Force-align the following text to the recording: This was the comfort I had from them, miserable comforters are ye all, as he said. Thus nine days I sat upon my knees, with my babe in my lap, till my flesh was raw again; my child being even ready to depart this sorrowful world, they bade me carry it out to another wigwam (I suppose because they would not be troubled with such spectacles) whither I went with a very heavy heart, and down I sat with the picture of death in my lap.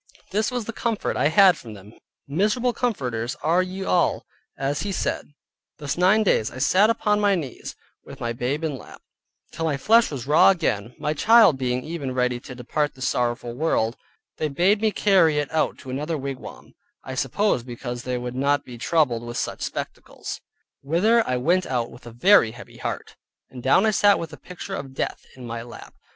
This 0.31 0.49
was 0.49 0.65
the 0.65 0.73
comfort 0.73 1.15
I 1.15 1.27
had 1.27 1.55
from 1.59 1.75
them, 1.75 1.93
miserable 2.27 2.73
comforters 2.73 3.35
are 3.43 3.61
ye 3.61 3.83
all, 3.83 4.25
as 4.57 4.81
he 4.81 4.91
said. 4.91 5.31
Thus 5.77 5.95
nine 5.95 6.23
days 6.23 6.49
I 6.49 6.57
sat 6.57 6.89
upon 6.89 7.19
my 7.19 7.35
knees, 7.35 7.75
with 8.03 8.19
my 8.19 8.33
babe 8.33 8.63
in 8.63 8.71
my 8.71 8.77
lap, 8.85 9.03
till 9.51 9.65
my 9.65 9.77
flesh 9.77 10.09
was 10.09 10.25
raw 10.25 10.49
again; 10.49 10.95
my 10.97 11.13
child 11.13 11.59
being 11.59 11.83
even 11.83 12.15
ready 12.15 12.39
to 12.39 12.55
depart 12.55 12.95
this 12.95 13.07
sorrowful 13.09 13.53
world, 13.53 13.95
they 14.37 14.47
bade 14.47 14.81
me 14.81 14.89
carry 14.89 15.37
it 15.37 15.51
out 15.51 15.77
to 15.77 15.91
another 15.91 16.17
wigwam 16.17 16.73
(I 17.03 17.13
suppose 17.13 17.61
because 17.61 18.01
they 18.01 18.17
would 18.17 18.33
not 18.33 18.65
be 18.65 18.79
troubled 18.79 19.21
with 19.21 19.37
such 19.37 19.61
spectacles) 19.61 20.41
whither 20.81 21.23
I 21.27 21.37
went 21.37 21.67
with 21.91 22.07
a 22.07 22.11
very 22.11 22.53
heavy 22.53 22.77
heart, 22.77 23.17
and 23.51 23.61
down 23.61 23.85
I 23.85 23.91
sat 23.91 24.17
with 24.17 24.31
the 24.31 24.37
picture 24.37 24.73
of 24.73 24.95
death 24.95 25.27
in 25.35 25.45
my 25.45 25.61
lap. 25.61 25.93